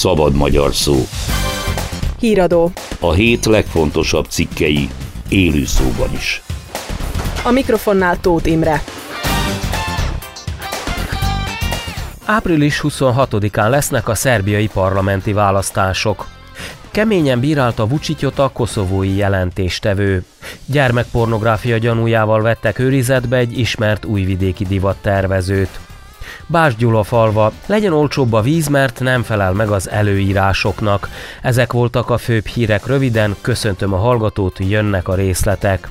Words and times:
szabad 0.00 0.34
magyar 0.34 0.74
szó. 0.74 0.96
Híradó. 2.18 2.72
A 3.00 3.12
hét 3.12 3.46
legfontosabb 3.46 4.24
cikkei 4.28 4.88
élő 5.28 5.64
szóban 5.64 6.12
is. 6.12 6.42
A 7.44 7.50
mikrofonnál 7.50 8.20
Tóth 8.20 8.50
Imre. 8.50 8.82
Április 12.24 12.80
26-án 12.82 13.68
lesznek 13.68 14.08
a 14.08 14.14
szerbiai 14.14 14.68
parlamenti 14.68 15.32
választások. 15.32 16.26
Keményen 16.90 17.40
bírálta 17.40 17.86
Vucicot 17.86 18.38
a 18.38 18.50
koszovói 18.52 19.16
jelentéstevő. 19.16 20.24
Gyermekpornográfia 20.66 21.78
gyanújával 21.78 22.42
vettek 22.42 22.78
őrizetbe 22.78 23.36
egy 23.36 23.58
ismert 23.58 24.04
újvidéki 24.04 24.64
divattervezőt. 24.64 25.80
Bás 26.46 26.76
Gyula 26.76 27.02
falva, 27.02 27.52
legyen 27.66 27.92
olcsóbb 27.92 28.32
a 28.32 28.40
víz, 28.40 28.68
mert 28.68 29.00
nem 29.00 29.22
felel 29.22 29.52
meg 29.52 29.70
az 29.70 29.90
előírásoknak. 29.90 31.08
Ezek 31.42 31.72
voltak 31.72 32.10
a 32.10 32.18
főbb 32.18 32.46
hírek 32.46 32.86
röviden, 32.86 33.36
köszöntöm 33.40 33.92
a 33.92 33.98
hallgatót, 33.98 34.58
jönnek 34.58 35.08
a 35.08 35.14
részletek. 35.14 35.88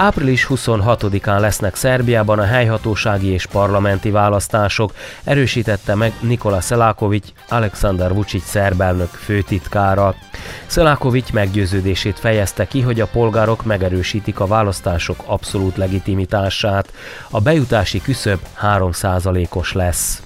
Április 0.00 0.46
26-án 0.50 1.40
lesznek 1.40 1.74
Szerbiában 1.74 2.38
a 2.38 2.44
helyhatósági 2.44 3.26
és 3.26 3.46
parlamenti 3.46 4.10
választások, 4.10 4.92
erősítette 5.24 5.94
meg 5.94 6.12
Nikola 6.20 6.60
Szelákovics, 6.60 7.26
Alexander 7.48 8.14
Vucic 8.14 8.44
szerbelnök 8.48 9.08
főtitkára. 9.08 10.14
Szelákovics 10.66 11.32
meggyőződését 11.32 12.18
fejezte 12.18 12.66
ki, 12.66 12.80
hogy 12.80 13.00
a 13.00 13.06
polgárok 13.06 13.64
megerősítik 13.64 14.40
a 14.40 14.46
választások 14.46 15.22
abszolút 15.26 15.76
legitimitását. 15.76 16.92
A 17.30 17.40
bejutási 17.40 18.00
küszöb 18.00 18.38
3%-os 18.62 19.72
lesz. 19.72 20.22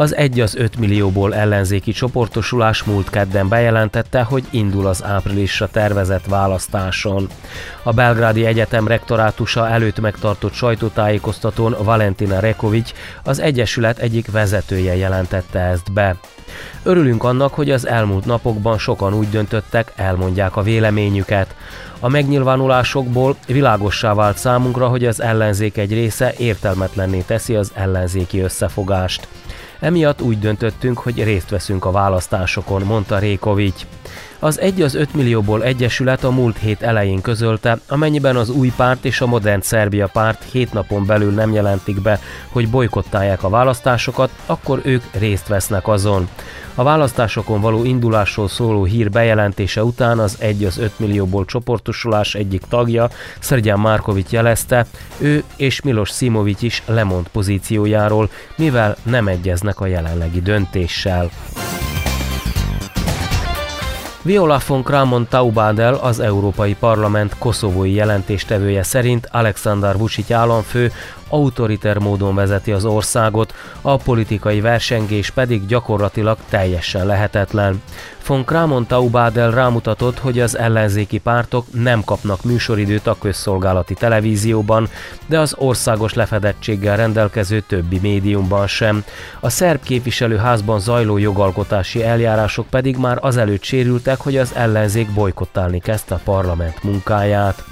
Az 0.00 0.16
1 0.16 0.40
az 0.40 0.54
5 0.54 0.78
millióból 0.78 1.34
ellenzéki 1.34 1.92
csoportosulás 1.92 2.82
múlt 2.82 3.10
kedden 3.10 3.48
bejelentette, 3.48 4.22
hogy 4.22 4.44
indul 4.50 4.86
az 4.86 5.04
áprilisra 5.04 5.68
tervezett 5.68 6.26
választáson. 6.26 7.28
A 7.82 7.92
Belgrádi 7.92 8.44
Egyetem 8.44 8.86
rektorátusa 8.86 9.68
előtt 9.68 10.00
megtartott 10.00 10.52
sajtótájékoztatón 10.52 11.76
Valentina 11.82 12.38
Rekovics, 12.38 12.92
az 13.24 13.38
Egyesület 13.38 13.98
egyik 13.98 14.30
vezetője 14.30 14.96
jelentette 14.96 15.58
ezt 15.58 15.92
be. 15.92 16.16
Örülünk 16.82 17.24
annak, 17.24 17.54
hogy 17.54 17.70
az 17.70 17.86
elmúlt 17.86 18.24
napokban 18.24 18.78
sokan 18.78 19.14
úgy 19.14 19.28
döntöttek, 19.30 19.92
elmondják 19.96 20.56
a 20.56 20.62
véleményüket. 20.62 21.54
A 21.98 22.08
megnyilvánulásokból 22.08 23.36
világossá 23.46 24.14
vált 24.14 24.36
számunkra, 24.36 24.88
hogy 24.88 25.06
az 25.06 25.20
ellenzék 25.22 25.76
egy 25.76 25.92
része 25.92 26.34
értelmetlenné 26.38 27.20
teszi 27.20 27.54
az 27.54 27.72
ellenzéki 27.74 28.40
összefogást. 28.40 29.28
Emiatt 29.80 30.22
úgy 30.22 30.38
döntöttünk, 30.38 30.98
hogy 30.98 31.24
részt 31.24 31.50
veszünk 31.50 31.84
a 31.84 31.90
választásokon, 31.90 32.82
mondta 32.82 33.18
Rékovics. 33.18 33.86
Az 34.38 34.60
1 34.60 34.82
az 34.82 34.94
5 34.94 35.14
millióból 35.14 35.62
egyesület 35.62 36.24
a 36.24 36.30
múlt 36.30 36.58
hét 36.58 36.82
elején 36.82 37.20
közölte, 37.20 37.78
amennyiben 37.88 38.36
az 38.36 38.50
új 38.50 38.72
párt 38.76 39.04
és 39.04 39.20
a 39.20 39.26
modern 39.26 39.60
Szerbia 39.60 40.06
párt 40.06 40.44
hét 40.52 40.72
napon 40.72 41.06
belül 41.06 41.32
nem 41.32 41.52
jelentik 41.52 42.02
be, 42.02 42.20
hogy 42.48 42.70
bolykottálják 42.70 43.42
a 43.42 43.48
választásokat, 43.48 44.30
akkor 44.46 44.80
ők 44.84 45.02
részt 45.12 45.48
vesznek 45.48 45.88
azon. 45.88 46.28
A 46.74 46.82
választásokon 46.82 47.60
való 47.60 47.84
indulásról 47.84 48.48
szóló 48.48 48.84
hír 48.84 49.10
bejelentése 49.10 49.84
után 49.84 50.18
az 50.18 50.36
1 50.38 50.64
az 50.64 50.78
5 50.78 50.98
millióból 50.98 51.44
csoportosulás 51.44 52.34
egyik 52.34 52.62
tagja, 52.68 53.08
Szergyán 53.38 53.80
Márkovics 53.80 54.30
jelezte, 54.30 54.86
ő 55.18 55.44
és 55.56 55.80
Milos 55.80 56.10
Szimovics 56.10 56.62
is 56.62 56.82
lemond 56.86 57.28
pozíciójáról, 57.28 58.30
mivel 58.56 58.96
nem 59.02 59.28
egyeznek 59.28 59.80
a 59.80 59.86
jelenlegi 59.86 60.40
döntéssel. 60.40 61.30
Viola 64.22 64.60
von 64.66 64.82
Kramon 64.82 65.26
Taubadel, 65.28 65.94
az 65.94 66.20
Európai 66.20 66.74
Parlament 66.74 67.34
koszovói 67.38 67.92
jelentéstevője 67.92 68.82
szerint 68.82 69.28
Alexander 69.30 69.98
Vucic 69.98 70.30
államfő 70.30 70.92
autoriter 71.30 71.98
módon 71.98 72.34
vezeti 72.34 72.72
az 72.72 72.84
országot, 72.84 73.54
a 73.80 73.96
politikai 73.96 74.60
versengés 74.60 75.30
pedig 75.30 75.66
gyakorlatilag 75.66 76.38
teljesen 76.48 77.06
lehetetlen. 77.06 77.82
Von 78.26 78.44
Kramon 78.44 78.86
Taubadel 78.86 79.50
rámutatott, 79.50 80.18
hogy 80.18 80.40
az 80.40 80.58
ellenzéki 80.58 81.18
pártok 81.18 81.66
nem 81.72 82.04
kapnak 82.04 82.44
műsoridőt 82.44 83.06
a 83.06 83.16
közszolgálati 83.20 83.94
televízióban, 83.94 84.88
de 85.26 85.38
az 85.38 85.54
országos 85.58 86.14
lefedettséggel 86.14 86.96
rendelkező 86.96 87.60
többi 87.60 87.98
médiumban 88.02 88.66
sem. 88.66 89.04
A 89.40 89.50
szerb 89.50 89.82
képviselőházban 89.82 90.80
zajló 90.80 91.18
jogalkotási 91.18 92.02
eljárások 92.02 92.66
pedig 92.66 92.96
már 92.96 93.18
azelőtt 93.20 93.62
sérültek, 93.62 94.19
hogy 94.20 94.36
az 94.36 94.54
ellenzék 94.54 95.10
bolykottálni 95.10 95.80
kezdte 95.80 96.14
a 96.14 96.20
parlament 96.24 96.82
munkáját. 96.82 97.64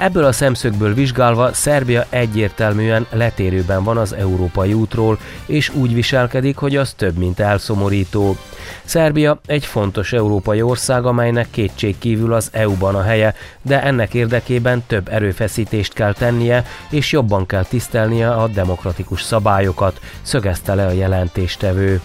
Ebből 0.00 0.24
a 0.24 0.32
szemszögből 0.32 0.94
vizsgálva 0.94 1.52
Szerbia 1.52 2.04
egyértelműen 2.08 3.06
letérőben 3.10 3.84
van 3.84 3.96
az 3.96 4.12
európai 4.12 4.72
útról, 4.72 5.18
és 5.46 5.68
úgy 5.68 5.94
viselkedik, 5.94 6.56
hogy 6.56 6.76
az 6.76 6.92
több, 6.92 7.16
mint 7.16 7.40
elszomorító. 7.40 8.36
Szerbia 8.84 9.40
egy 9.46 9.64
fontos 9.64 10.12
európai 10.12 10.62
ország, 10.62 11.04
amelynek 11.04 11.46
kétség 11.50 11.98
kívül 11.98 12.32
az 12.32 12.48
EU-ban 12.52 12.94
a 12.94 13.02
helye, 13.02 13.34
de 13.62 13.82
ennek 13.82 14.14
érdekében 14.14 14.84
több 14.86 15.08
erőfeszítést 15.08 15.92
kell 15.92 16.12
tennie, 16.12 16.64
és 16.90 17.12
jobban 17.12 17.46
kell 17.46 17.64
tisztelnie 17.64 18.30
a 18.30 18.48
demokratikus 18.48 19.22
szabályokat, 19.22 20.00
szögezte 20.22 20.74
le 20.74 20.86
a 20.86 20.92
jelentéstevő. 20.92 22.00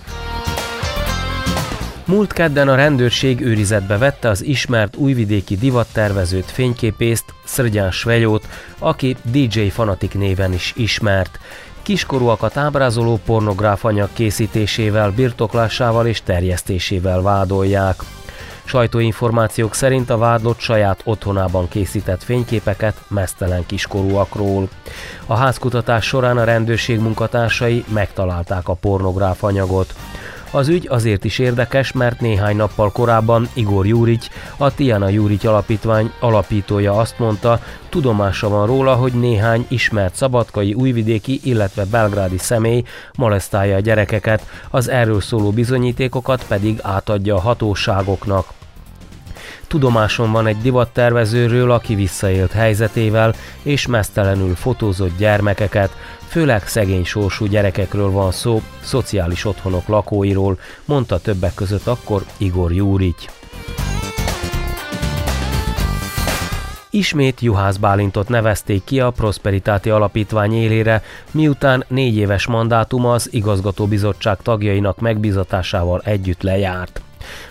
Múlt 2.08 2.34
kedden 2.34 2.68
a 2.68 2.76
rendőrség 2.76 3.42
őrizetbe 3.42 3.98
vette 3.98 4.30
az 4.30 4.44
ismert 4.44 4.96
újvidéki 4.96 5.56
divattervezőt 5.56 6.52
fényképészt, 6.52 7.34
Szrgyán 7.44 7.92
Svegyót, 7.92 8.48
aki 8.80 9.16
DJ 9.32 9.68
Fanatik 9.68 10.14
néven 10.14 10.54
is 10.54 10.74
ismert. 10.76 11.40
Kiskorúakat 11.82 12.58
ábrázoló 12.58 13.20
pornográf 13.26 13.86
anyag 13.86 14.10
készítésével, 14.14 15.12
birtoklásával 15.12 16.08
és 16.08 16.22
terjesztésével 16.22 17.22
vádolják. 17.22 17.96
Sajtóinformációk 18.64 19.76
szerint 19.76 20.10
a 20.10 20.18
vádlott 20.18 20.60
saját 20.60 21.02
otthonában 21.04 21.68
készített 21.68 22.24
fényképeket 22.24 22.96
mesztelen 23.08 23.66
kiskorúakról. 23.66 24.70
A 25.26 25.36
házkutatás 25.36 26.06
során 26.06 26.38
a 26.38 26.44
rendőrség 26.44 27.00
munkatársai 27.00 27.86
megtalálták 27.88 28.68
a 28.68 28.74
pornográf 28.74 29.44
anyagot. 29.44 29.94
Az 30.52 30.68
ügy 30.68 30.88
azért 30.90 31.24
is 31.24 31.40
érdekes, 31.40 31.92
mert 31.92 32.20
néhány 32.20 32.56
nappal 32.56 32.92
korábban 32.92 33.50
Igor 33.54 33.88
Júrics, 33.88 34.28
a 34.58 34.74
Tiana 34.74 35.10
Júrics 35.10 35.46
Alapítvány 35.46 36.12
alapítója 36.20 36.98
azt 36.98 37.20
mondta, 37.20 37.60
tudomása 37.90 38.50
van 38.50 38.66
róla, 38.66 38.94
hogy 38.94 39.14
néhány 39.14 39.66
ismert 39.70 40.16
szabadkai, 40.16 40.74
újvidéki, 40.74 41.40
illetve 41.44 41.86
belgrádi 41.86 42.38
személy 42.38 42.84
molesztálja 43.18 43.76
a 43.76 43.80
gyerekeket, 43.80 44.48
az 44.70 44.90
erről 44.90 45.22
szóló 45.22 45.52
bizonyítékokat 45.52 46.46
pedig 46.48 46.80
átadja 46.82 47.36
a 47.36 47.40
hatóságoknak. 47.40 48.46
Tudomásom 49.68 50.32
van 50.32 50.48
egy 50.48 50.58
divattervezőről, 50.58 51.72
aki 51.72 51.96
visszaélt 51.96 52.52
helyzetével, 52.52 53.34
és 53.62 53.88
mesztelenül 53.88 54.56
fotózott 54.56 55.18
gyermekeket, 55.18 55.98
főleg 56.28 56.68
szegény 56.68 57.06
sorsú 57.06 57.46
gyerekekről 57.46 58.12
van 58.12 58.32
szó, 58.32 58.62
szociális 58.82 59.46
otthonok 59.46 59.88
lakóiról, 59.88 60.60
mondta 60.86 61.20
többek 61.20 61.54
között 61.54 61.88
akkor 61.88 62.24
Igor 62.38 62.74
Júrics. 62.74 63.26
Ismét 66.96 67.42
Juhász 67.42 67.78
Bálintot 67.78 68.30
nevezték 68.30 68.84
ki 68.84 69.00
a 69.00 69.10
Prosperitáti 69.10 69.90
Alapítvány 69.90 70.54
élére, 70.54 71.04
miután 71.32 71.84
négy 71.88 72.16
éves 72.16 72.48
mandátuma 72.48 73.14
az 73.14 73.34
igazgatóbizottság 73.34 74.38
tagjainak 74.42 75.00
megbizatásával 75.00 76.02
együtt 76.06 76.42
lejárt. 76.42 77.05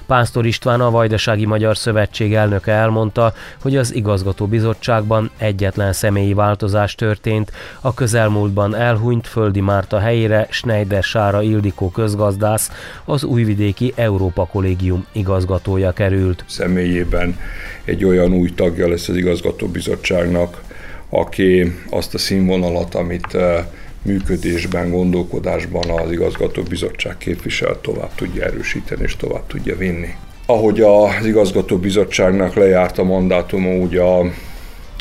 Pásztor 0.07 0.47
István 0.47 0.81
a 0.81 0.91
Vajdasági 0.91 1.47
Magyar 1.47 1.77
Szövetség 1.77 2.35
elnöke 2.35 2.73
elmondta, 2.73 3.33
hogy 3.63 3.77
az 3.77 3.95
igazgató 3.95 4.47
bizottságban 4.47 5.31
egyetlen 5.37 5.93
személyi 5.93 6.35
változás 6.35 6.95
történt, 6.95 7.53
a 7.81 7.95
közelmúltban 7.95 8.75
elhunyt 8.75 9.27
Földi 9.27 9.61
Márta 9.61 9.99
helyére 9.99 10.47
Schneider 10.51 11.03
Sára 11.03 11.43
Ildikó 11.43 11.91
közgazdász, 11.91 12.71
az 13.05 13.25
újvidéki 13.25 13.93
Európa 13.97 14.47
Kollégium 14.47 15.07
igazgatója 15.13 15.93
került. 15.93 16.45
Személyében 16.47 17.39
egy 17.85 18.05
olyan 18.05 18.33
új 18.33 18.51
tagja 18.55 18.89
lesz 18.89 19.09
az 19.09 19.17
igazgató 19.17 19.67
bizottságnak, 19.67 20.63
aki 21.09 21.75
azt 21.91 22.15
a 22.15 22.19
színvonalat, 22.19 22.95
amit 22.95 23.35
eh, 23.35 23.65
működésben, 24.05 24.91
gondolkodásban 24.91 25.91
az 25.91 26.13
igazgató 26.13 26.63
bizottság 26.63 27.19
képvisel 27.19 27.81
tovább 27.81 28.15
tudja 28.15 28.45
erősíteni 28.45 29.03
és 29.03 29.17
tovább 29.17 29.47
tudja 29.47 29.77
vinni. 29.77 30.09
Ahogy 30.47 30.81
az 30.81 31.27
igazgató 31.27 31.79
bizottságnak 31.79 32.55
lejárt 32.55 32.99
a 32.99 33.05
mandátuma, 33.05 33.77
úgy 33.77 33.97
a 33.97 34.25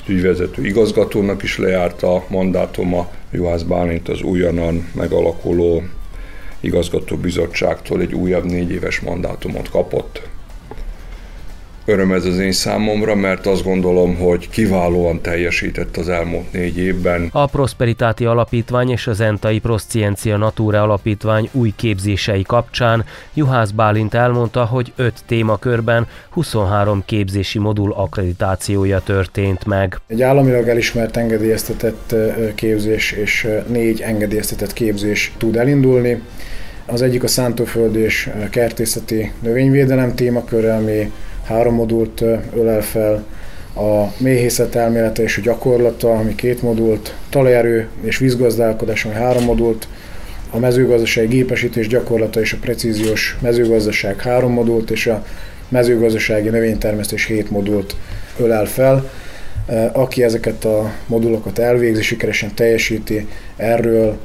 ügyvezető 0.08 0.66
igazgatónak 0.66 1.44
is 1.44 1.58
lejárt 1.58 2.04
a 2.04 2.24
mandátuma. 2.28 3.12
Juhász 3.32 3.62
Bálint 3.62 4.10
az 4.10 4.22
újonnan 4.22 4.90
megalakuló 4.96 5.84
igazgató 6.60 7.18
bizottságtól 7.18 8.02
egy 8.02 8.14
újabb 8.14 8.46
négy 8.46 8.72
éves 8.72 9.00
mandátumot 9.00 9.70
kapott. 9.70 10.22
Öröm 11.86 12.12
ez 12.12 12.26
az 12.26 12.38
én 12.40 12.52
számomra, 12.52 13.16
mert 13.16 13.46
azt 13.46 13.64
gondolom, 13.64 14.16
hogy 14.16 14.50
kiválóan 14.50 15.22
teljesített 15.22 15.98
az 15.98 16.10
elmúlt 16.10 16.52
négy 16.52 16.78
évben. 16.78 17.30
A 17.32 17.46
Prosperitáti 17.46 18.26
Alapítvány 18.26 18.90
és 18.90 19.08
az 19.08 19.20
Entai 19.20 19.60
Prosciencia 19.60 20.38
Nature 20.38 20.82
Alapítvány 20.82 21.50
új 21.52 21.74
képzései 21.76 22.42
kapcsán 22.42 23.06
Juhász 23.34 23.72
Bálint 23.72 24.14
elmondta, 24.14 24.66
hogy 24.66 24.94
öt 24.96 25.24
témakörben 25.26 26.08
23 26.30 27.04
képzési 27.06 27.60
modul 27.60 27.94
akkreditációja 27.94 29.00
történt 29.00 29.66
meg. 29.66 30.00
Egy 30.08 30.22
államilag 30.22 30.68
elismert 30.68 31.18
engedélyeztetett 31.18 32.16
képzés 32.56 33.12
és 33.12 33.48
négy 33.68 34.02
engedélyeztetett 34.02 34.74
képzés 34.74 35.32
tud 35.38 35.56
elindulni. 35.56 36.22
Az 36.86 37.02
egyik 37.02 37.24
a 37.24 37.28
szántóföld 37.28 37.96
és 37.96 38.30
kertészeti 38.50 39.32
növényvédelem 39.42 40.16
témakör, 40.16 40.66
ami 40.66 41.12
három 41.44 41.76
modult 41.76 42.24
ölel 42.56 42.82
fel, 42.82 43.24
a 43.76 44.14
méhészet 44.18 44.76
elmélete 44.76 45.24
és 45.24 45.38
a 45.38 45.42
gyakorlata, 45.42 46.12
ami 46.12 46.36
két 46.36 46.62
modult, 46.62 47.16
talajerő 47.30 47.88
és 48.02 48.18
vízgazdálkodás, 48.18 49.06
ami 49.06 49.14
három 49.14 49.44
modult, 49.44 49.88
a 50.52 50.60
mezőgazdasági 50.60 51.36
gépesítés 51.36 51.88
gyakorlata 51.88 52.40
és 52.40 52.54
a 52.54 52.58
precíziós 52.62 53.38
mezőgazdaság 53.42 54.22
három 54.22 54.52
modult, 54.52 54.92
és 54.92 55.08
a 55.08 55.26
mezőgazdasági 55.68 56.50
növénytermesztés 56.50 57.26
hét 57.26 57.50
modult 57.50 57.96
ölel 58.40 58.66
fel. 58.66 59.10
Aki 59.92 60.24
ezeket 60.24 60.66
a 60.66 60.92
modulokat 61.06 61.60
elvégzi, 61.60 62.02
sikeresen 62.02 62.54
teljesíti, 62.56 63.28
erről 63.56 64.18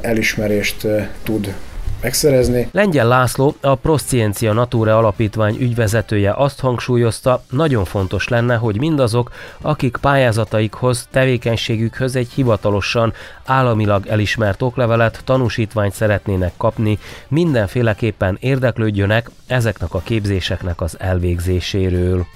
elismerést 0.00 0.86
tud 1.22 1.54
megszerezni. 2.02 2.68
Lengyel 2.72 3.06
László, 3.08 3.54
a 3.60 3.74
Prosciencia 3.74 4.52
Nature 4.52 4.96
Alapítvány 4.96 5.56
ügyvezetője 5.60 6.32
azt 6.32 6.60
hangsúlyozta, 6.60 7.42
nagyon 7.50 7.84
fontos 7.84 8.28
lenne, 8.28 8.56
hogy 8.56 8.78
mindazok, 8.78 9.30
akik 9.60 9.96
pályázataikhoz, 10.00 11.08
tevékenységükhöz 11.10 12.16
egy 12.16 12.30
hivatalosan 12.34 13.12
államilag 13.44 14.06
elismert 14.06 14.62
oklevelet, 14.62 15.20
tanúsítványt 15.24 15.94
szeretnének 15.94 16.52
kapni, 16.56 16.98
mindenféleképpen 17.28 18.36
érdeklődjönek 18.40 19.30
ezeknek 19.46 19.94
a 19.94 20.00
képzéseknek 20.04 20.80
az 20.80 20.96
elvégzéséről. 20.98 22.26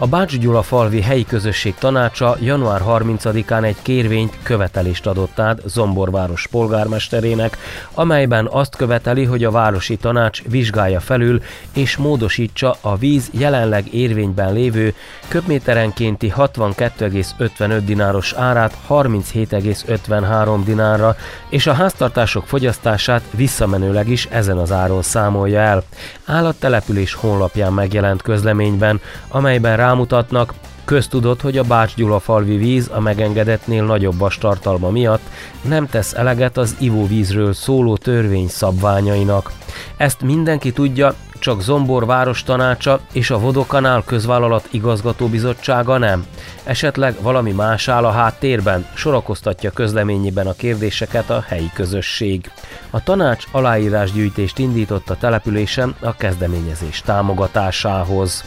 A 0.00 0.06
Bács 0.06 0.38
Gyula 0.38 0.62
falvi 0.62 1.00
helyi 1.00 1.24
közösség 1.24 1.74
tanácsa 1.74 2.36
január 2.40 2.82
30-án 2.86 3.64
egy 3.64 3.76
kérvényt 3.82 4.38
követelést 4.42 5.06
adott 5.06 5.38
át 5.38 5.60
Zomborváros 5.64 6.46
polgármesterének, 6.46 7.58
amelyben 7.94 8.48
azt 8.50 8.76
követeli, 8.76 9.24
hogy 9.24 9.44
a 9.44 9.50
városi 9.50 9.96
tanács 9.96 10.42
vizsgálja 10.42 11.00
felül 11.00 11.42
és 11.74 11.96
módosítsa 11.96 12.76
a 12.80 12.96
víz 12.96 13.30
jelenleg 13.32 13.94
érvényben 13.94 14.52
lévő 14.52 14.94
köbméterenkénti 15.28 16.32
62,55 16.36 17.80
dináros 17.84 18.32
árát 18.32 18.76
37,53 18.88 20.60
dinárra, 20.64 21.16
és 21.48 21.66
a 21.66 21.72
háztartások 21.72 22.46
fogyasztását 22.46 23.22
visszamenőleg 23.30 24.08
is 24.08 24.26
ezen 24.30 24.58
az 24.58 24.72
áron 24.72 25.02
számolja 25.02 25.60
el. 25.60 25.82
Áll 26.26 26.54
település 26.58 27.14
honlapján 27.14 27.72
megjelent 27.72 28.22
közleményben, 28.22 29.00
amelyben 29.28 29.76
rá 29.76 29.87
rámutatnak, 29.88 30.54
Köztudott, 30.84 31.40
hogy 31.40 31.58
a 31.58 31.62
Bács 31.62 31.94
Gyula 31.94 32.18
falvi 32.18 32.56
víz 32.56 32.90
a 32.94 33.00
megengedetnél 33.00 33.84
nagyobb 33.84 34.18
vas 34.18 34.38
tartalma 34.38 34.90
miatt 34.90 35.22
nem 35.62 35.86
tesz 35.86 36.14
eleget 36.14 36.56
az 36.56 36.76
ivóvízről 36.78 37.52
szóló 37.52 37.96
törvény 37.96 38.48
szabványainak. 38.48 39.52
Ezt 39.96 40.22
mindenki 40.22 40.72
tudja, 40.72 41.14
csak 41.38 41.60
Zombor 41.60 42.06
város 42.06 42.42
tanácsa 42.42 43.00
és 43.12 43.30
a 43.30 43.38
Vodokanál 43.38 44.02
közvállalat 44.06 44.68
igazgatóbizottsága 44.70 45.98
nem. 45.98 46.26
Esetleg 46.64 47.14
valami 47.22 47.52
más 47.52 47.88
áll 47.88 48.04
a 48.04 48.10
háttérben, 48.10 48.86
sorakoztatja 48.94 49.70
közleményében 49.70 50.46
a 50.46 50.52
kérdéseket 50.52 51.30
a 51.30 51.44
helyi 51.48 51.70
közösség. 51.74 52.50
A 52.90 53.02
tanács 53.02 53.44
aláírásgyűjtést 53.50 54.58
indított 54.58 55.10
a 55.10 55.16
településen 55.16 55.94
a 56.00 56.16
kezdeményezés 56.16 57.00
támogatásához. 57.00 58.44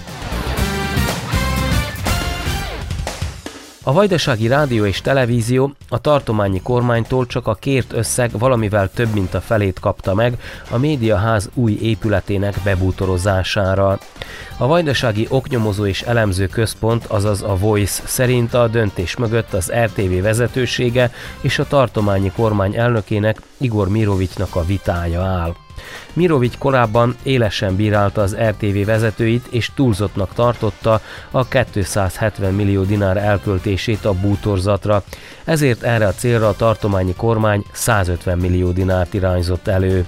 A 3.84 3.94
Vajdasági 3.94 4.48
Rádió 4.48 4.86
és 4.86 5.02
Televízió 5.02 5.74
a 5.90 6.02
tartományi 6.02 6.62
kormánytól 6.62 7.26
csak 7.26 7.48
a 7.48 7.54
kért 7.54 7.94
összeg 7.94 8.32
valamivel 8.40 8.90
több 8.90 9.14
mint 9.14 9.34
a 9.34 9.42
felét 9.42 9.80
kapta 9.80 10.14
meg 10.14 10.42
a 10.70 10.78
médiaház 10.78 11.50
új 11.54 11.78
épületének 11.82 12.60
bebútorozására. 12.64 14.00
A 14.58 14.68
Vajdasági 14.68 15.28
Oknyomozó 15.30 15.86
és 15.86 16.02
Elemző 16.02 16.48
Központ, 16.48 17.06
azaz 17.06 17.44
a 17.44 17.56
Voice 17.56 18.02
szerint 18.06 18.54
a 18.54 18.68
döntés 18.68 19.16
mögött 19.16 19.54
az 19.54 19.72
RTV 19.84 20.22
vezetősége 20.22 21.12
és 21.42 21.60
a 21.60 21.68
tartományi 21.68 22.32
kormány 22.36 22.76
elnökének 22.76 23.42
Igor 23.58 23.90
Mirovicsnak 23.90 24.56
a 24.56 24.66
vitája 24.66 25.22
áll. 25.22 25.56
Mirovic 26.14 26.58
korábban 26.58 27.16
élesen 27.24 27.76
bírálta 27.76 28.22
az 28.22 28.36
RTV 28.36 28.86
vezetőit 28.86 29.46
és 29.50 29.70
túlzottnak 29.76 30.34
tartotta 30.34 31.02
a 31.32 31.48
270 31.48 32.54
millió 32.54 32.84
dinár 32.84 33.18
elköltését 33.18 34.06
a 34.06 34.14
bútorzatra, 34.14 35.04
ezért 35.44 35.84
erre 35.84 36.08
a 36.08 36.14
célra 36.14 36.48
a 36.48 36.56
tartományi 36.56 37.14
kormány 37.18 37.64
150 37.72 38.38
millió 38.38 38.72
dinárt 38.72 39.14
irányzott 39.14 39.68
elő. 39.68 40.06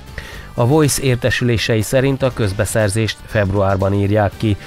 A 0.54 0.68
Voice 0.68 1.02
értesülései 1.02 1.82
szerint 1.82 2.22
a 2.22 2.34
közbeszerzést 2.34 3.18
februárban 3.26 3.94
írják 3.94 4.32
ki, 4.38 4.58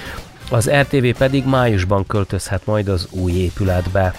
az 0.49 0.69
RTV 0.69 1.07
pedig 1.17 1.45
májusban 1.45 2.05
költözhet 2.05 2.65
majd 2.65 2.87
az 2.87 3.07
új 3.11 3.31
épületbe. 3.31 4.13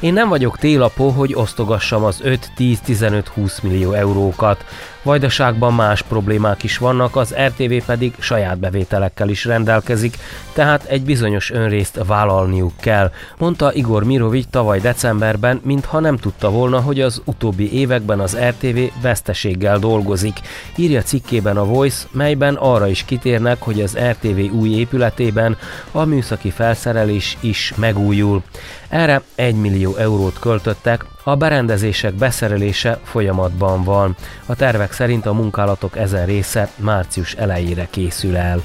Én 0.00 0.12
nem 0.12 0.28
vagyok 0.28 0.58
télapó, 0.58 1.08
hogy 1.08 1.34
osztogassam 1.34 2.04
az 2.04 2.20
5-10-15-20 2.24 3.62
millió 3.62 3.92
eurókat. 3.92 4.64
Vajdaságban 5.02 5.74
más 5.74 6.02
problémák 6.02 6.62
is 6.62 6.78
vannak, 6.78 7.16
az 7.16 7.34
RTV 7.46 7.84
pedig 7.86 8.14
saját 8.18 8.58
bevételekkel 8.58 9.28
is 9.28 9.44
rendelkezik, 9.44 10.16
tehát 10.52 10.84
egy 10.84 11.02
bizonyos 11.02 11.50
önrészt 11.50 12.00
vállalniuk 12.06 12.72
kell, 12.80 13.10
mondta 13.38 13.72
Igor 13.72 14.04
Mirovic 14.04 14.46
tavaly 14.50 14.80
decemberben, 14.80 15.60
mintha 15.64 16.00
nem 16.00 16.16
tudta 16.16 16.50
volna, 16.50 16.80
hogy 16.80 17.00
az 17.00 17.22
utóbbi 17.24 17.72
években 17.72 18.20
az 18.20 18.36
RTV 18.48 18.78
veszteséggel 19.02 19.78
dolgozik. 19.78 20.40
Írja 20.76 21.02
cikkében 21.02 21.56
a 21.56 21.64
Voice, 21.64 22.06
melyben 22.10 22.54
arra 22.54 22.86
is 22.86 23.04
kitérnek, 23.04 23.62
hogy 23.62 23.80
az 23.80 23.98
RTV 24.10 24.52
új 24.52 24.68
épületében 24.68 25.56
a 25.92 26.04
műszaki 26.04 26.50
felszerelés 26.50 27.36
is 27.40 27.72
megújul. 27.76 28.42
Erre 28.88 29.22
1 29.34 29.54
millió 29.54 29.96
eurót 29.96 30.38
költöttek, 30.38 31.04
a 31.28 31.36
berendezések 31.36 32.14
beszerelése 32.14 32.98
folyamatban 33.04 33.84
van. 33.84 34.16
A 34.46 34.54
tervek 34.88 34.92
szerint 34.92 35.26
a 35.26 35.32
munkálatok 35.32 35.96
ezen 35.96 36.26
része 36.26 36.68
március 36.76 37.34
elejére 37.34 37.86
készül 37.90 38.36
el. 38.36 38.62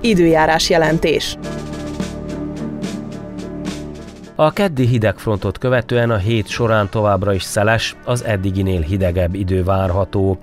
Időjárás 0.00 0.70
jelentés. 0.70 1.36
A 4.38 4.52
keddi 4.52 4.86
hidegfrontot 4.86 5.58
követően 5.58 6.10
a 6.10 6.16
hét 6.16 6.46
során 6.46 6.88
továbbra 6.90 7.32
is 7.32 7.42
szeles, 7.42 7.96
az 8.04 8.24
eddiginél 8.24 8.80
hidegebb 8.80 9.34
idő 9.34 9.64
várható. 9.64 10.38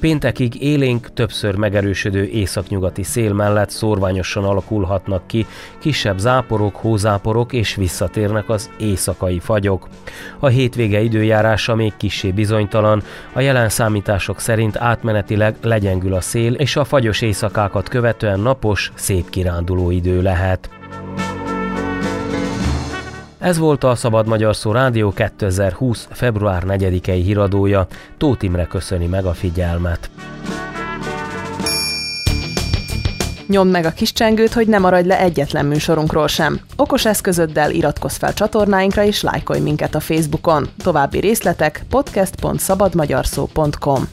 Péntekig 0.00 0.62
élénk, 0.62 1.12
többször 1.12 1.54
megerősödő 1.54 2.24
északnyugati 2.24 3.02
szél 3.02 3.32
mellett 3.32 3.70
szorványosan 3.70 4.44
alakulhatnak 4.44 5.26
ki 5.26 5.46
kisebb 5.78 6.18
záporok, 6.18 6.76
hózáporok 6.76 7.52
és 7.52 7.74
visszatérnek 7.74 8.48
az 8.48 8.70
éjszakai 8.78 9.38
fagyok. 9.38 9.88
A 10.38 10.46
hétvége 10.46 11.00
időjárása 11.00 11.74
még 11.74 11.92
kissé 11.96 12.30
bizonytalan, 12.30 13.02
a 13.32 13.40
jelen 13.40 13.68
számítások 13.68 14.40
szerint 14.40 14.76
átmenetileg 14.76 15.56
legyengül 15.62 16.14
a 16.14 16.20
szél, 16.20 16.54
és 16.54 16.76
a 16.76 16.84
fagyos 16.84 17.20
éjszakákat 17.20 17.88
követően 17.88 18.40
napos, 18.40 18.92
szép 18.94 19.30
kiránduló 19.30 19.90
idő 19.90 20.22
lehet. 20.22 20.70
Ez 23.42 23.58
volt 23.58 23.84
a 23.84 23.94
Szabad 23.94 24.26
Magyar 24.26 24.56
Szó 24.56 24.72
Rádió 24.72 25.10
2020. 25.10 26.08
február 26.10 26.62
4-i 26.66 27.20
híradója. 27.24 27.86
Tóth 28.18 28.44
Imre 28.44 28.66
köszöni 28.66 29.06
meg 29.06 29.24
a 29.24 29.32
figyelmet. 29.32 30.10
Nyomd 33.46 33.70
meg 33.70 33.84
a 33.84 33.90
kis 33.90 34.12
csengőt, 34.12 34.52
hogy 34.52 34.66
ne 34.66 34.78
maradj 34.78 35.08
le 35.08 35.18
egyetlen 35.18 35.66
műsorunkról 35.66 36.28
sem. 36.28 36.60
Okos 36.76 37.04
eszközöddel 37.04 37.70
iratkozz 37.70 38.16
fel 38.16 38.34
csatornáinkra 38.34 39.04
és 39.04 39.22
lájkolj 39.22 39.60
minket 39.60 39.94
a 39.94 40.00
Facebookon. 40.00 40.68
További 40.82 41.18
részletek 41.18 41.84
podcast.szabadmagyarszó.com 41.88 44.08